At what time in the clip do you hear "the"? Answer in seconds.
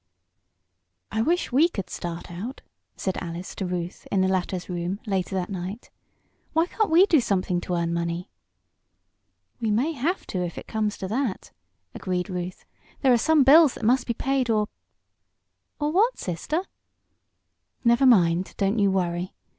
4.21-4.27